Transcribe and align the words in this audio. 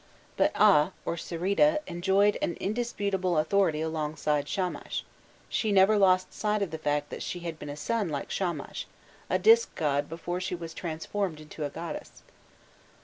But 0.35 0.51
A 0.55 0.93
or 1.05 1.15
Sirrida 1.15 1.77
enjoyed 1.85 2.35
an 2.41 2.55
indisputable 2.55 3.37
authority 3.37 3.81
alongside 3.81 4.49
Shamash: 4.49 5.05
she 5.47 5.71
never 5.71 5.95
lost 5.95 6.33
sight 6.33 6.63
of 6.63 6.71
the 6.71 6.79
fact 6.79 7.11
that 7.11 7.21
she 7.21 7.41
had 7.41 7.59
been 7.59 7.69
a 7.69 7.77
sun 7.77 8.09
like 8.09 8.31
Shamash, 8.31 8.87
a 9.29 9.37
disk 9.37 9.69
god 9.75 10.09
before 10.09 10.41
she 10.41 10.55
was 10.55 10.73
transformed 10.73 11.39
into 11.39 11.65
a 11.65 11.69
goddess. 11.69 12.23